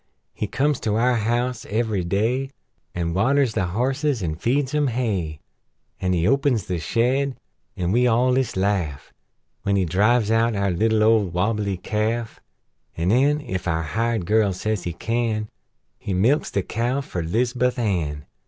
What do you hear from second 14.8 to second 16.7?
he can He milks the